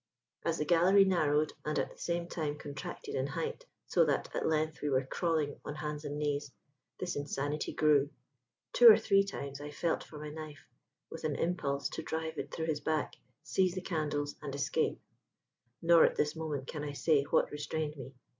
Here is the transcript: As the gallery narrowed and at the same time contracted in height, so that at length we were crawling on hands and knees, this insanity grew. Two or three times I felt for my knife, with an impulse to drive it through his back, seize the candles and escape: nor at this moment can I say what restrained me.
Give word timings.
As 0.43 0.57
the 0.57 0.65
gallery 0.65 1.05
narrowed 1.05 1.53
and 1.63 1.77
at 1.77 1.91
the 1.91 1.97
same 1.99 2.27
time 2.27 2.57
contracted 2.57 3.13
in 3.13 3.27
height, 3.27 3.67
so 3.85 4.03
that 4.05 4.31
at 4.35 4.47
length 4.47 4.81
we 4.81 4.89
were 4.89 5.05
crawling 5.05 5.59
on 5.63 5.75
hands 5.75 6.05
and 6.05 6.17
knees, 6.17 6.51
this 6.99 7.15
insanity 7.15 7.71
grew. 7.71 8.09
Two 8.73 8.89
or 8.89 8.97
three 8.97 9.23
times 9.23 9.61
I 9.61 9.69
felt 9.69 10.03
for 10.03 10.17
my 10.17 10.31
knife, 10.31 10.67
with 11.11 11.23
an 11.23 11.35
impulse 11.35 11.87
to 11.89 12.01
drive 12.01 12.39
it 12.39 12.51
through 12.51 12.65
his 12.65 12.81
back, 12.81 13.13
seize 13.43 13.75
the 13.75 13.81
candles 13.81 14.35
and 14.41 14.55
escape: 14.55 14.99
nor 15.83 16.03
at 16.03 16.15
this 16.15 16.35
moment 16.35 16.65
can 16.65 16.83
I 16.83 16.93
say 16.93 17.21
what 17.25 17.51
restrained 17.51 17.95
me. 17.95 18.15